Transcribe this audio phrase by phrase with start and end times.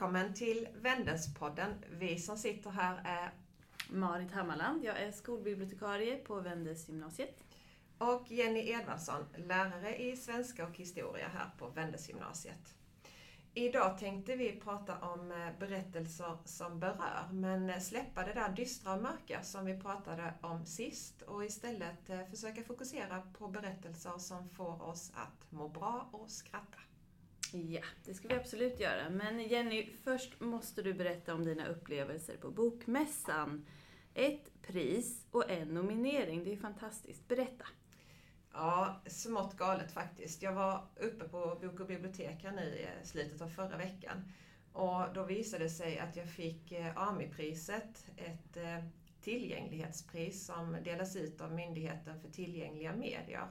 [0.00, 1.74] Välkommen till Vendespodden.
[1.90, 3.30] Vi som sitter här är
[3.88, 4.84] Marit Hammarland.
[4.84, 7.44] Jag är skolbibliotekarie på Vendelsgymnasiet.
[7.98, 12.74] Och Jenny Edvardsson, lärare i svenska och historia här på Vendelsgymnasiet.
[13.54, 19.02] Idag tänkte vi prata om eh, berättelser som berör, men släppa det där dystra och
[19.02, 24.82] mörka som vi pratade om sist och istället eh, försöka fokusera på berättelser som får
[24.82, 26.78] oss att må bra och skratta.
[27.52, 29.10] Ja, det ska vi absolut göra.
[29.10, 33.66] Men Jenny, först måste du berätta om dina upplevelser på Bokmässan.
[34.14, 36.44] Ett pris och en nominering.
[36.44, 37.28] Det är fantastiskt.
[37.28, 37.64] Berätta!
[38.52, 40.42] Ja, smått galet faktiskt.
[40.42, 44.32] Jag var uppe på Bok och bibliotek här nu i eh, slutet av förra veckan.
[44.72, 48.84] Och då visade det sig att jag fick eh, AMI-priset, ett eh,
[49.20, 53.48] tillgänglighetspris som delas ut av Myndigheten för tillgängliga medier.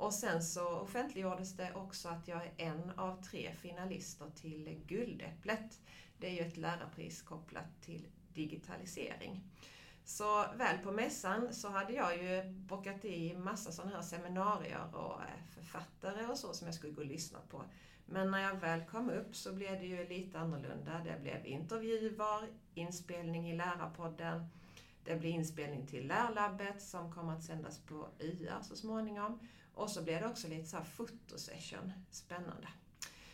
[0.00, 5.80] Och sen så offentliggjordes det också att jag är en av tre finalister till Guldäpplet.
[6.18, 9.44] Det är ju ett lärarpris kopplat till digitalisering.
[10.04, 15.22] Så väl på mässan så hade jag ju bockat i massa sådana här seminarier och
[15.22, 17.62] eh, författare och så som jag skulle gå och lyssna på.
[18.06, 21.00] Men när jag väl kom upp så blev det ju lite annorlunda.
[21.04, 24.46] Det blev intervjuer, inspelning i Lärarpodden,
[25.04, 29.38] det blev inspelning till Lärlabbet som kommer att sändas på YR så småningom.
[29.74, 31.92] Och så blev det också lite så här fotosession.
[32.10, 32.68] Spännande.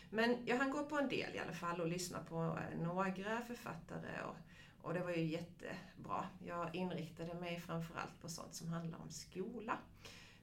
[0.09, 3.41] Men jag hann gå på en del i alla fall och lyssna på eh, några
[3.41, 4.35] författare och,
[4.81, 6.27] och det var ju jättebra.
[6.45, 9.77] Jag inriktade mig framförallt på sånt som handlar om skola.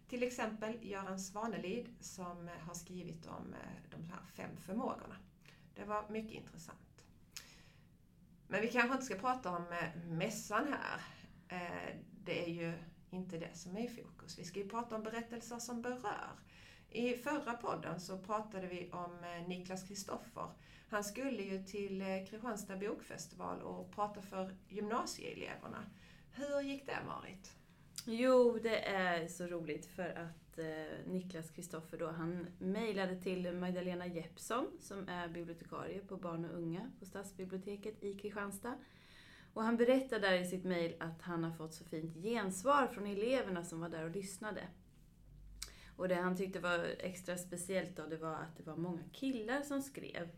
[0.08, 5.16] Till exempel Göran Svanelid som eh, har skrivit om eh, de här fem förmågorna.
[5.74, 6.78] Det var mycket intressant.
[8.48, 9.64] Men vi kanske inte ska prata om
[10.08, 11.00] mässan här.
[12.24, 12.78] Det är ju
[13.14, 14.38] inte det som är i fokus.
[14.38, 16.38] Vi ska ju prata om berättelser som berör.
[16.90, 20.48] I förra podden så pratade vi om eh, Niklas Kristoffer.
[20.88, 25.84] Han skulle ju till eh, Kristianstad bokfestival och prata för gymnasieeleverna.
[26.30, 27.56] Hur gick det Marit?
[28.06, 34.06] Jo, det är så roligt för att eh, Niklas Kristoffer då, han mejlade till Magdalena
[34.06, 38.78] Jeppsson som är bibliotekarie på barn och unga på Stadsbiblioteket i Kristianstad.
[39.54, 43.06] Och han berättar där i sitt mejl att han har fått så fint gensvar från
[43.06, 44.62] eleverna som var där och lyssnade.
[45.96, 49.62] Och det han tyckte var extra speciellt då, det var att det var många killar
[49.62, 50.28] som skrev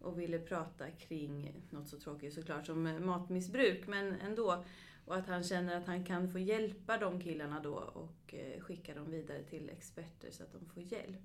[0.00, 4.64] och ville prata kring något så tråkigt såklart som eh, matmissbruk, men ändå.
[5.04, 8.94] Och att han känner att han kan få hjälpa de killarna då och eh, skicka
[8.94, 11.22] dem vidare till experter så att de får hjälp.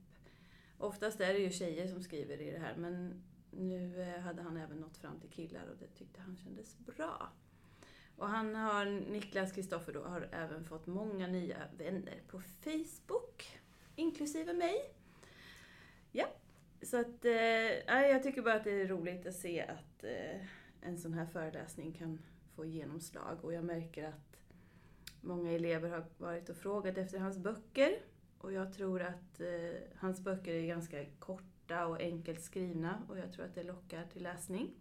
[0.78, 3.24] Oftast är det ju tjejer som skriver i det här, men
[3.58, 7.30] nu eh, hade han även nått fram till killar och det tyckte han kändes bra.
[8.18, 13.60] Och han har, Niklas Kristoffer då, har även fått många nya vänner på Facebook,
[13.96, 14.76] inklusive mig.
[16.12, 16.26] Ja,
[16.82, 17.32] så att, eh,
[17.88, 20.48] jag tycker bara att det är roligt att se att eh,
[20.82, 22.20] en sån här föreläsning kan
[22.56, 24.38] få genomslag och jag märker att
[25.22, 28.00] många elever har varit och frågat efter hans böcker
[28.38, 33.18] och jag tror att eh, hans böcker är ganska korta korta och enkelt skrivna och
[33.18, 34.72] jag tror att det lockar till läsning.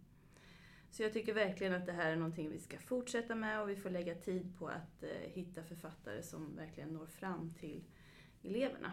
[0.91, 3.77] Så jag tycker verkligen att det här är någonting vi ska fortsätta med och vi
[3.77, 7.85] får lägga tid på att eh, hitta författare som verkligen når fram till
[8.43, 8.93] eleverna.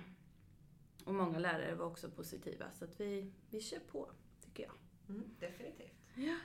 [1.06, 4.12] Och många lärare var också positiva, så att vi, vi kör på,
[4.46, 4.74] tycker jag.
[5.10, 5.94] Mm, definitivt.
[6.16, 6.36] Ja.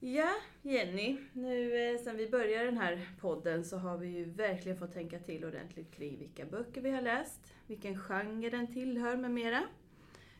[0.00, 0.32] Ja,
[0.62, 1.18] Jenny.
[1.32, 5.18] Nu eh, sen vi började den här podden så har vi ju verkligen fått tänka
[5.18, 9.62] till ordentligt kring vilka böcker vi har läst, vilken genre den tillhör med mera.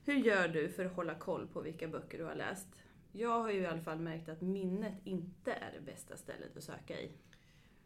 [0.07, 2.69] Hur gör du för att hålla koll på vilka böcker du har läst?
[3.13, 6.65] Jag har ju i alla fall märkt att minnet inte är det bästa stället att
[6.65, 7.11] söka i.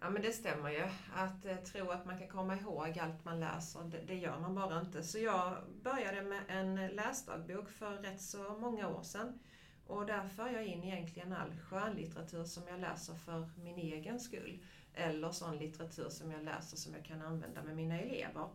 [0.00, 0.84] Ja men det stämmer ju.
[1.14, 4.54] Att eh, tro att man kan komma ihåg allt man läser, det, det, gör man
[4.54, 5.03] bara inte.
[5.03, 9.39] Så jag började med en läsdagbok för rätt så många år sedan.
[9.86, 14.65] Och där för jag in egentligen all skönlitteratur som jag läser för min egen skull.
[14.94, 18.48] Eller sån litteratur som jag läser som jag kan använda med mina elever.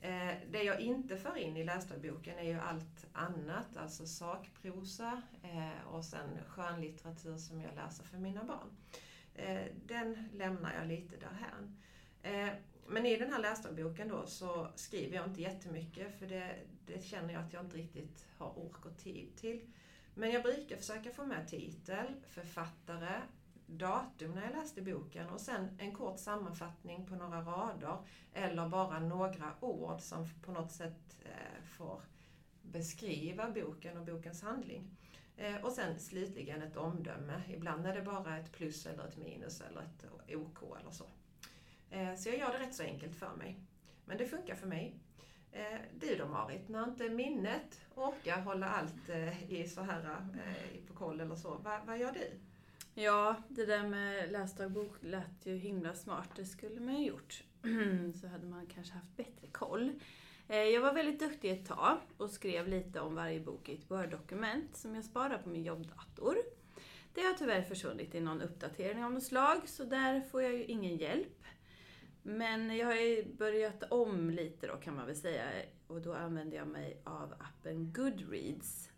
[0.00, 5.86] Eh, det jag inte för in i läsdagboken är ju allt annat, alltså sakprosa eh,
[5.86, 8.76] och sen skönlitteratur som jag läser för mina barn.
[9.34, 11.76] Eh, den lämnar jag lite därhän.
[12.22, 12.54] Eh,
[12.86, 16.56] men i den här läsdagboken då så skriver jag inte jättemycket för det,
[16.86, 19.60] det känner jag att jag inte riktigt har ork och tid till.
[20.14, 23.20] Men jag brukar försöka få med titel, författare,
[23.70, 27.98] datum när jag läste boken och sen en kort sammanfattning på några rader
[28.32, 32.02] eller bara några ord som på något sätt eh, får
[32.62, 34.90] beskriva boken och bokens handling.
[35.36, 37.42] Eh, och sen slutligen ett omdöme.
[37.48, 41.04] Ibland är det bara ett plus eller ett minus eller ett OK eller så.
[41.90, 43.60] Eh, så jag gör det rätt så enkelt för mig.
[44.04, 44.94] Men det funkar för mig.
[45.94, 49.08] Du då Marit, när inte minnet orkar hålla allt
[49.48, 50.26] i så här
[50.86, 52.40] på koll eller så, vad, vad gör du?
[52.94, 56.28] Ja, det där med läsdagbok lät ju himla smart.
[56.36, 57.44] Det skulle man ju gjort.
[58.20, 59.92] så hade man kanske haft bättre koll.
[60.48, 63.90] Eh, jag var väldigt duktig ett tag och skrev lite om varje bok i ett
[63.90, 66.36] Word-dokument som jag sparar på min jobbdator.
[67.14, 70.64] Det har tyvärr försvunnit i någon uppdatering av något slag, så där får jag ju
[70.64, 71.44] ingen hjälp.
[72.22, 75.44] Men jag har ju börjat om lite då kan man väl säga
[75.86, 78.90] och då använder jag mig av appen Goodreads.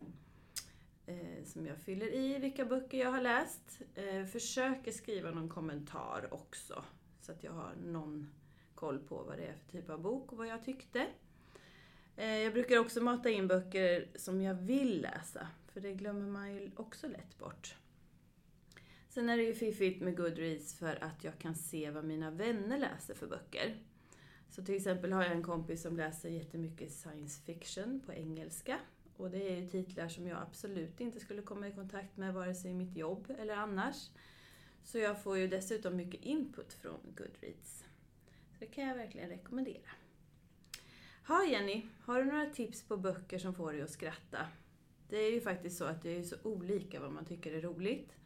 [1.13, 3.81] Eh, som jag fyller i vilka böcker jag har läst.
[3.95, 6.85] Eh, försöker skriva någon kommentar också
[7.21, 8.31] så att jag har någon
[8.75, 11.07] koll på vad det är för typ av bok och vad jag tyckte.
[12.17, 16.55] Eh, jag brukar också mata in böcker som jag vill läsa, för det glömmer man
[16.55, 17.77] ju också lätt bort.
[19.09, 22.79] Sen är det ju fiffigt med Goodreads för att jag kan se vad mina vänner
[22.79, 23.77] läser för böcker.
[24.49, 28.79] Så till exempel har jag en kompis som läser jättemycket science fiction på engelska.
[29.17, 32.55] Och det är ju titlar som jag absolut inte skulle komma i kontakt med vare
[32.55, 34.11] sig i mitt jobb eller annars.
[34.83, 37.85] Så jag får ju dessutom mycket input från Goodreads.
[38.53, 39.91] Så det kan jag verkligen rekommendera.
[41.29, 44.47] Ha Jenny, har du några tips på böcker som får dig att skratta?
[45.09, 48.17] Det är ju faktiskt så att det är så olika vad man tycker är roligt.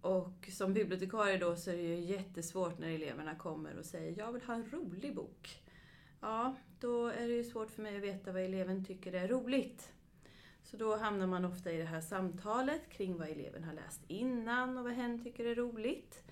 [0.00, 4.32] Och som bibliotekarie då så är det ju jättesvårt när eleverna kommer och säger jag
[4.32, 5.62] vill ha en rolig bok.
[6.20, 9.92] Ja, då är det ju svårt för mig att veta vad eleven tycker är roligt.
[10.62, 14.78] Så då hamnar man ofta i det här samtalet kring vad eleven har läst innan
[14.78, 16.22] och vad hen tycker är roligt.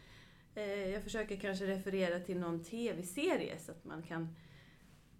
[0.54, 4.28] Eh, jag försöker kanske referera till någon TV-serie så att man kan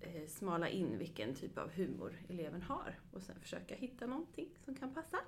[0.01, 4.75] eh, smala in vilken typ av humor eleven har och sen försöka hitta någonting som
[4.75, 5.19] kan passa.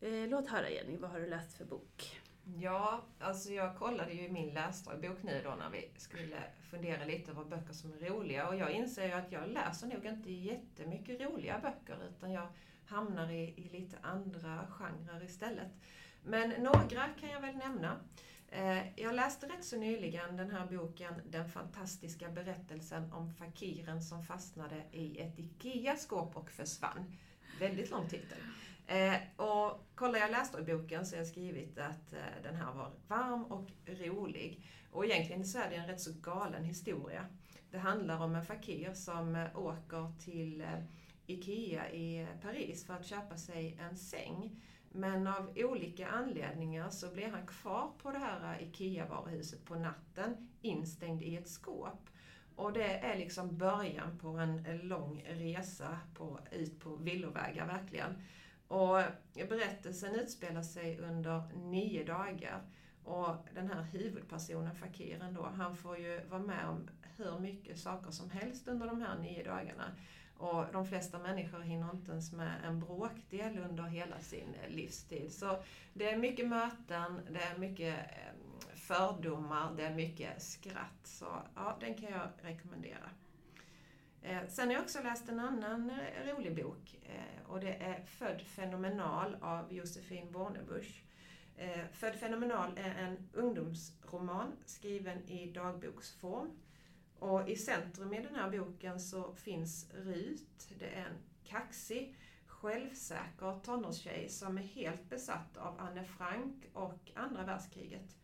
[0.00, 2.21] Eh, låt höra Jenny, vad har du läst för bok?
[2.44, 6.36] Ja, alltså jag kollade ju i min läsdagbok nu då när vi skulle
[6.70, 10.06] fundera lite över böcker som är roliga och jag inser ju att jag läser nog
[10.06, 12.46] inte jättemycket roliga böcker utan jag
[12.86, 15.68] hamnar i, i lite andra genrer istället.
[16.24, 18.00] Men några kan jag väl nämna.
[18.48, 24.22] Eh, jag läste rätt så nyligen den här boken Den fantastiska berättelsen om fakiren som
[24.22, 27.16] fastnade i ett IKEA-skåp och försvann.
[27.60, 28.38] Väldigt lång titel.
[28.86, 32.72] Eh, och kollar jag läste i boken så har jag skrivit att eh, den här
[32.72, 34.66] var varm och rolig.
[34.90, 37.26] Och egentligen så är det en rätt så galen historia.
[37.70, 40.84] Det handlar om en fakir som eh, åker till eh,
[41.26, 44.62] IKEA i Paris för att köpa sig en säng.
[44.88, 50.48] Men av olika anledningar så blir han kvar på det här eh, IKEA-varuhuset på natten,
[50.62, 52.10] instängd i ett skåp.
[52.56, 58.22] Och det är liksom början på en eh, lång resa på, ut på villovägar verkligen.
[58.72, 59.02] Och
[59.34, 62.62] berättelsen utspelar sig under nio dagar.
[63.04, 68.10] Och den här huvudpersonen, fakiren då, han får ju vara med om hur mycket saker
[68.10, 69.92] som helst under de här nio dagarna.
[70.36, 75.32] Och de flesta människor hinner inte ens med en bråkdel under hela sin livstid.
[75.32, 75.62] Så
[75.94, 81.00] det är mycket möten, det är mycket eh, fördomar, det är mycket skratt.
[81.04, 83.10] Så ja, den kan jag rekommendera.
[84.24, 88.04] Eh, sen har jag också läst en annan eh, rolig bok eh, och det är
[88.04, 91.04] Född fenomenal av Josefin Bornebusch.
[91.92, 96.50] Född fenomenal är en ungdomsroman skriven i dagboksform.
[97.18, 100.68] Och i centrum i den här boken så finns Rut.
[100.78, 107.44] Det är en kaxig, självsäker tonårstjej som är helt besatt av Anne Frank och andra
[107.44, 108.16] världskriget.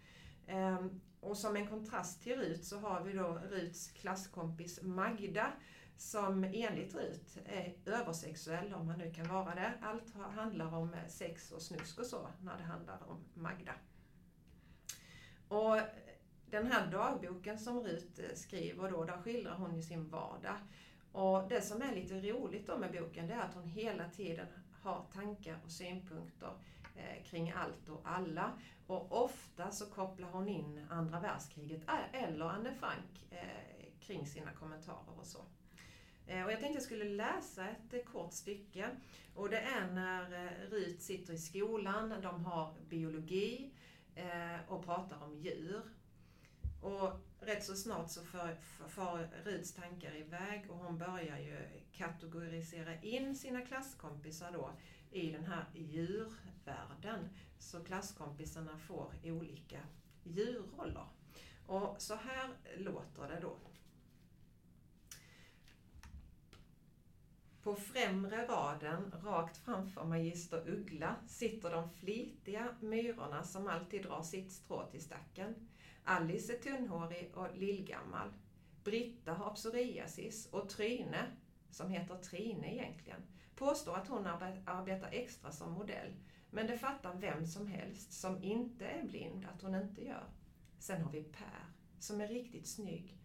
[0.46, 5.52] Ehm, och som en kontrast till Rut så har vi då Ruts klasskompis Magda
[5.98, 9.72] som enligt Rut är översexuell, om han nu kan vara det.
[9.82, 13.72] Allt handlar om sex och snusk och så, när det handlar om Magda.
[15.48, 15.80] Och
[16.46, 20.56] den här dagboken som Rut skriver då, där skildrar hon ju sin vardag.
[21.12, 24.46] Och det som är lite roligt då med boken, det är att hon hela tiden
[24.82, 26.52] har tankar och synpunkter
[26.96, 28.52] eh, kring allt och alla.
[28.86, 34.52] Och ofta så kopplar hon in andra världskriget eh, eller Anne Frank eh, kring sina
[34.52, 35.38] kommentarer och så.
[36.28, 38.90] Eh, och jag tänkte jag skulle läsa ett eh, kort stycke.
[39.35, 43.70] Och det är när eh, Rut sitter i skolan, de har biologi
[44.68, 45.82] och pratar om djur.
[46.82, 48.20] Och rätt så snart så
[48.88, 51.58] far Ruts tankar iväg och hon börjar ju
[51.92, 54.70] kategorisera in sina klasskompisar då
[55.11, 57.28] i den här djurvärlden.
[57.58, 59.80] Så klasskompisarna får olika
[60.25, 61.06] djurroller.
[61.66, 63.56] Och så här låter det då.
[67.62, 74.52] På främre raden, rakt framför magister Uggla, sitter de flitiga myrorna som alltid drar sitt
[74.52, 75.54] strå till stacken.
[76.04, 78.28] Alice är tunnhårig och lillgammal.
[78.84, 81.26] Britta har psoriasis och Tryne,
[81.70, 83.22] som heter Trine egentligen,
[83.54, 84.26] påstår att hon
[84.64, 86.12] arbetar extra som modell.
[86.50, 90.24] Men det fattar vem som helst som inte är blind att hon inte gör.
[90.78, 91.64] Sen har vi Per,
[91.98, 93.17] som är riktigt snygg,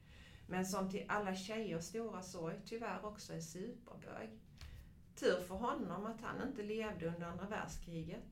[0.53, 4.29] men som till alla tjejers stora sorg tyvärr också är superbög.
[5.15, 8.23] Tur för honom att han inte levde under andra världskriget.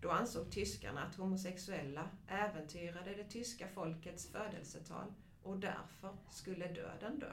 [0.00, 7.32] Då ansåg tyskarna att homosexuella äventyrade det tyska folkets födelsetal och därför skulle döden dö.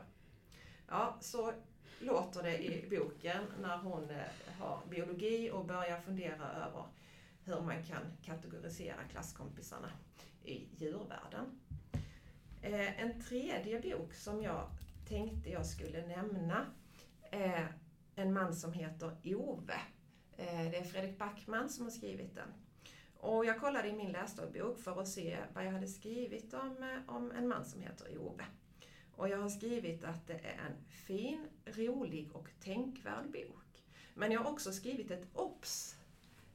[0.88, 1.54] Ja, så
[2.00, 6.84] låter det i boken när hon eh, har biologi och börjar fundera över
[7.44, 9.92] hur man kan kategorisera klasskompisarna
[10.44, 11.60] i djurvärlden.
[12.66, 14.68] Eh, en tredje bok som jag
[15.08, 16.66] tänkte jag skulle nämna
[17.32, 17.68] är
[18.16, 19.80] en man som heter Ove.
[20.38, 22.48] Eh, det är Fredrik Backman som har skrivit den.
[23.18, 27.16] Och jag kollade i min läsdagbok för att se vad jag hade skrivit om, eh,
[27.16, 28.46] om en man som heter Ove.
[29.12, 33.84] Och jag har skrivit att det är en fin, rolig och tänkvärd bok.
[34.14, 35.96] Men jag har också skrivit ett OBS.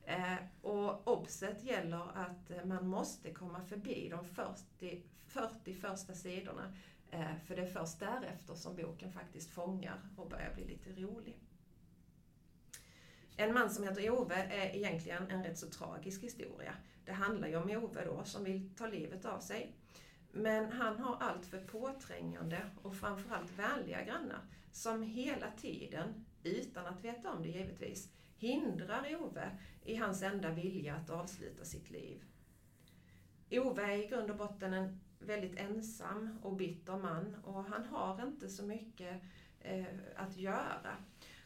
[0.04, 6.74] Eh, och OBSet gäller att eh, man måste komma förbi de 40, 40 första sidorna.
[7.10, 11.36] Eh, för det är först därefter som boken faktiskt fångar och börjar bli lite rolig.
[13.36, 16.74] En man som heter Ove är egentligen en rätt så tragisk historia.
[17.04, 19.74] Det handlar ju om Ove då som vill ta livet av sig.
[20.32, 24.40] Men han har allt för påträngande och framförallt vänliga grannar
[24.72, 28.08] som hela tiden, utan att veta om det givetvis,
[28.40, 29.50] hindrar Ove
[29.84, 32.24] i hans enda vilja att avsluta sitt liv.
[33.50, 38.26] Ove är i grund och botten en väldigt ensam och bitter man och han har
[38.26, 39.22] inte så mycket
[39.60, 39.84] eh,
[40.16, 40.96] att göra.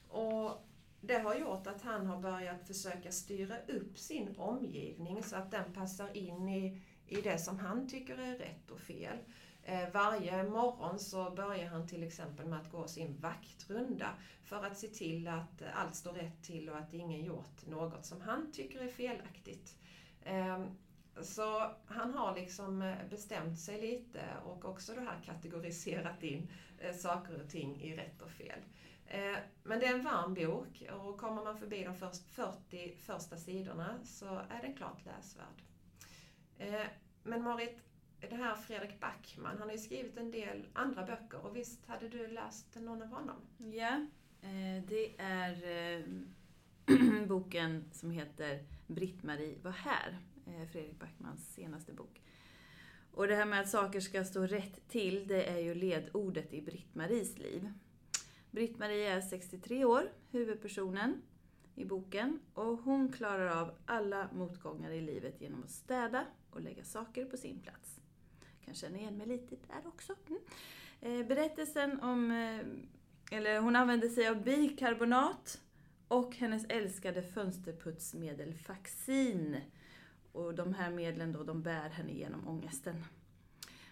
[0.08, 0.66] Och
[1.00, 5.72] det har gjort att han har börjat försöka styra upp sin omgivning så att den
[5.72, 9.18] passar in i, i det som han tycker är rätt och fel.
[9.66, 14.08] Eh, varje morgon så börjar han till exempel med att gå sin vaktrunda
[14.42, 18.20] för att se till att allt står rätt till och att ingen gjort något som
[18.20, 19.76] han tycker är felaktigt.
[20.24, 20.66] Ehm,
[21.22, 26.94] så han har liksom eh, bestämt sig lite och också det här kategoriserat in eh,
[26.94, 28.58] saker och ting i rätt och fel.
[29.62, 34.26] Men det är en varm bok och kommer man förbi de 40 första sidorna så
[34.26, 35.62] är den klart läsvärd.
[37.22, 37.78] Men Marit,
[38.30, 42.08] det här Fredrik Backman, han har ju skrivit en del andra böcker och visst hade
[42.08, 43.36] du läst någon av honom?
[43.58, 44.06] Ja,
[44.42, 45.52] eh, det är
[45.98, 46.04] eh,
[47.26, 52.22] boken som heter Britt-Marie var här eh, Fredrik Backmans senaste bok.
[53.12, 56.60] Och det här med att saker ska stå rätt till, det är ju ledordet i
[56.62, 57.72] Britt-Maries liv.
[58.50, 61.22] Britt-Marie är 63 år, huvudpersonen
[61.74, 66.84] i boken, och hon klarar av alla motgångar i livet genom att städa och lägga
[66.84, 68.00] saker på sin plats.
[68.64, 70.14] Kan känna igen mig lite där också.
[70.28, 70.40] Mm.
[71.00, 75.60] Eh, berättelsen om, eh, eller hon använder sig av bikarbonat
[76.08, 79.60] och hennes älskade fönsterputsmedel Faxin
[80.32, 83.04] och de här medlen då, de bär henne genom ångesten.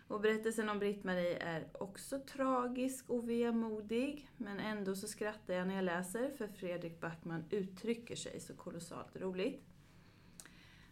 [0.08, 5.74] Och berättelsen om Britt-Marie är också tragisk och vemodig, men ändå så skrattar jag när
[5.74, 9.71] jag läser, för Fredrik Backman uttrycker sig så kolossalt roligt.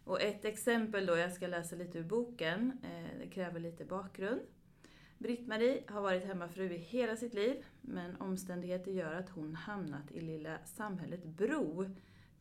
[0.03, 4.41] Och ett exempel då, jag ska läsa lite ur boken, eh, det kräver lite bakgrund.
[5.17, 10.21] Britt-Marie har varit hemmafru i hela sitt liv, men omständigheter gör att hon hamnat i
[10.21, 11.85] lilla samhället Bro,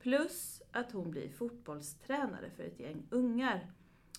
[0.00, 3.72] Plus att hon blir fotbollstränare för ett gäng ungar.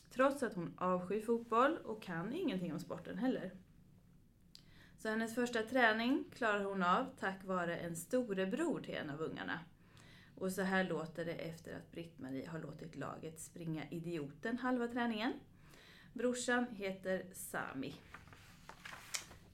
[0.09, 3.51] Trots att hon avskyr fotboll och kan ingenting om sporten heller.
[4.97, 9.59] Så hennes första träning klarar hon av tack vare en storebror till en av ungarna.
[10.41, 15.33] Och så här låter det efter att Britt-Marie har låtit laget springa idioten halva träningen.
[16.13, 17.95] Brorsan heter Sami.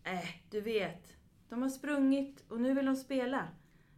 [0.04, 1.18] Äh, du vet.
[1.50, 3.48] De har sprungit och nu vill de spela.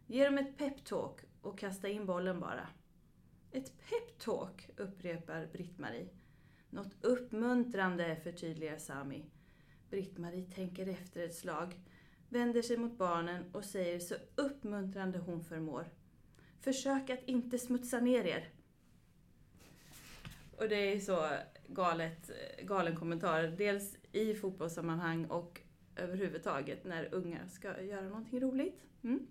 [0.06, 2.68] Ge dem ett peptalk och kasta in bollen bara.
[3.52, 6.08] Ett peptalk, upprepar Britt-Marie.
[6.70, 9.24] Något uppmuntrande, förtydligar Sami.
[9.90, 11.80] Britt-Marie tänker efter ett slag,
[12.28, 15.86] vänder sig mot barnen och säger så uppmuntrande hon förmår.
[16.60, 18.48] Försök att inte smutsa ner er.
[20.56, 21.28] Och det är så
[21.68, 22.30] galet,
[22.62, 23.42] galen kommentar.
[23.42, 25.60] Dels i fotbollssammanhang och
[25.96, 28.84] överhuvudtaget när unga ska göra någonting roligt.
[29.04, 29.26] Mm.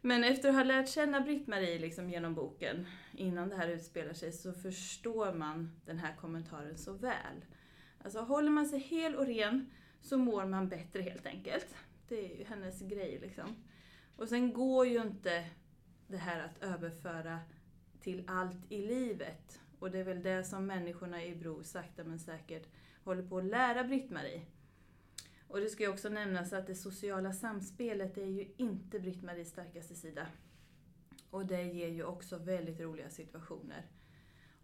[0.00, 4.32] Men efter att ha lärt känna Britt-Marie liksom genom boken, innan det här utspelar sig,
[4.32, 7.44] så förstår man den här kommentaren så väl.
[8.04, 11.74] Alltså håller man sig hel och ren så mår man bättre helt enkelt.
[12.08, 13.56] Det är ju hennes grej liksom.
[14.16, 15.44] Och sen går ju inte
[16.12, 17.40] det här att överföra
[18.00, 19.60] till allt i livet.
[19.78, 22.68] Och det är väl det som människorna i Bro sakta men säkert
[23.04, 24.42] håller på att lära Britt-Marie.
[25.48, 29.94] Och det ska ju också nämnas att det sociala samspelet är ju inte Britt-Maries starkaste
[29.94, 30.26] sida.
[31.30, 33.86] Och det ger ju också väldigt roliga situationer.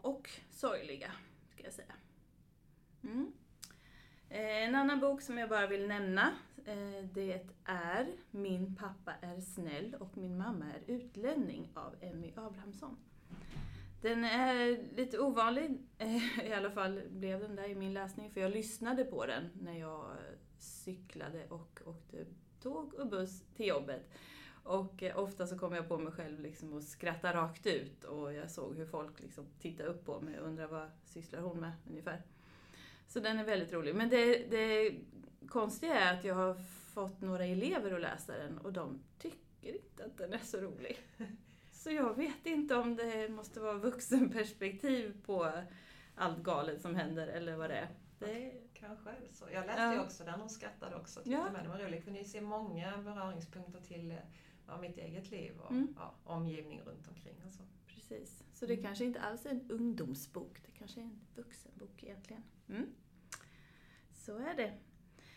[0.01, 1.13] Och sorgliga,
[1.53, 1.95] ska jag säga.
[3.03, 3.33] Mm.
[4.31, 6.33] Eh, en annan bok som jag bara vill nämna,
[6.65, 12.97] eh, det är Min pappa är snäll och min mamma är utlänning av Emmy Abrahamsson.
[14.03, 18.41] Den är lite ovanlig, eh, i alla fall blev den där i min läsning, för
[18.41, 20.17] jag lyssnade på den när jag
[20.59, 22.27] cyklade och åkte
[22.63, 24.11] tåg och buss till jobbet.
[24.63, 28.51] Och ofta så kom jag på mig själv liksom och skrattade rakt ut och jag
[28.51, 32.23] såg hur folk liksom tittade upp på mig och undrade vad sysslar hon med ungefär.
[33.09, 33.95] Så den är väldigt rolig.
[33.95, 34.95] Men det, det
[35.49, 36.55] konstiga är att jag har
[36.95, 40.99] fått några elever att läsa den och de tycker inte att den är så rolig.
[41.73, 45.53] Så jag vet inte om det måste vara vuxenperspektiv på
[46.15, 47.89] allt galet som händer eller vad det är.
[48.19, 48.53] Det...
[48.75, 49.45] Kanske är det så.
[49.53, 49.95] Jag läste ja.
[49.95, 51.21] ju också den och skrattade också.
[51.21, 51.61] Tyckte ja.
[51.61, 52.05] den var rolig.
[52.05, 54.15] Kunde ju se många beröringspunkter till
[54.67, 55.95] ja, mitt eget liv och mm.
[55.97, 57.63] ja, omgivning runt omkring och så.
[58.09, 58.45] Precis.
[58.55, 58.85] Så det mm.
[58.85, 60.63] kanske inte alls är en ungdomsbok.
[60.67, 62.43] Det kanske är en vuxenbok egentligen.
[62.69, 62.87] Mm.
[64.13, 64.79] Så är det.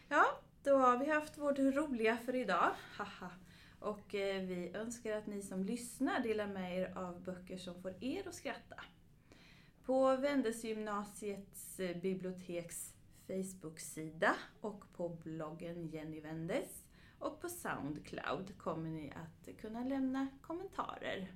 [0.10, 0.26] Ja,
[0.64, 2.72] då har vi haft vårt roliga för idag.
[2.98, 3.32] Haha.
[3.80, 8.04] Och eh, vi önskar att ni som lyssnar delar med er av böcker som får
[8.04, 8.84] er att skratta.
[9.86, 12.94] På Vändesgymnasiets eh, biblioteks
[13.28, 16.84] Facebook-sida och på bloggen Jenny Wendes
[17.20, 21.32] och på Soundcloud kommer ni att kunna lämna kommentarer.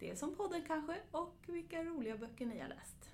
[0.00, 3.10] Dels om podden kanske och vilka roliga böcker ni har läst.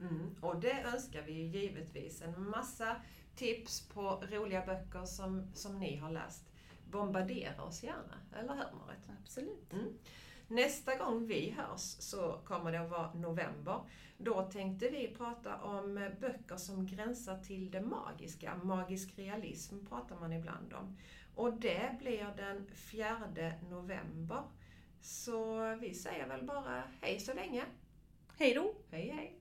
[0.00, 2.22] Mm, och det önskar vi ju givetvis.
[2.22, 2.96] En massa
[3.36, 6.44] tips på roliga böcker som, som ni har läst.
[6.90, 9.08] Bombardera oss gärna, eller hur Marit?
[9.22, 9.72] Absolut.
[9.72, 9.98] Mm.
[10.48, 13.80] Nästa gång vi hörs så kommer det att vara november.
[14.18, 18.56] Då tänkte vi prata om böcker som gränsar till det magiska.
[18.56, 20.96] Magisk realism pratar man ibland om.
[21.34, 23.16] Och det blir den 4
[23.70, 24.42] november.
[25.02, 27.64] Så vi säger väl bara hej så länge.
[28.38, 28.74] Hej då!
[28.90, 29.38] Hej hej!